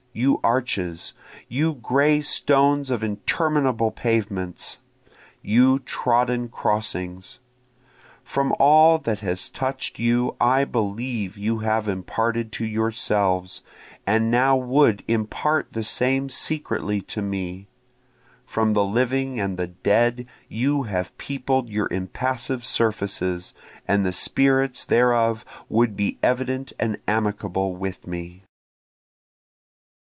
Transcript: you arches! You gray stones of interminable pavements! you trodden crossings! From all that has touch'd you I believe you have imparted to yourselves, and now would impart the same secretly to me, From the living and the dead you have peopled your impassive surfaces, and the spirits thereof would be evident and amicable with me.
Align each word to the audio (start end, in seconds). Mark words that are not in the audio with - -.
you 0.13 0.37
arches! 0.43 1.13
You 1.47 1.73
gray 1.75 2.19
stones 2.19 2.91
of 2.91 3.01
interminable 3.01 3.91
pavements! 3.91 4.79
you 5.41 5.79
trodden 5.79 6.49
crossings! 6.49 7.39
From 8.21 8.53
all 8.59 8.97
that 8.97 9.21
has 9.21 9.47
touch'd 9.47 9.99
you 9.99 10.35
I 10.41 10.65
believe 10.65 11.37
you 11.37 11.59
have 11.59 11.87
imparted 11.87 12.51
to 12.51 12.65
yourselves, 12.65 13.63
and 14.05 14.29
now 14.29 14.57
would 14.57 15.01
impart 15.07 15.71
the 15.71 15.83
same 15.83 16.27
secretly 16.27 16.99
to 17.03 17.21
me, 17.21 17.69
From 18.45 18.73
the 18.73 18.83
living 18.83 19.39
and 19.39 19.55
the 19.55 19.67
dead 19.67 20.27
you 20.49 20.83
have 20.83 21.17
peopled 21.17 21.69
your 21.69 21.87
impassive 21.89 22.65
surfaces, 22.65 23.53
and 23.87 24.05
the 24.05 24.11
spirits 24.11 24.83
thereof 24.83 25.45
would 25.69 25.95
be 25.95 26.19
evident 26.21 26.73
and 26.81 26.97
amicable 27.07 27.73
with 27.77 28.05
me. 28.05 28.43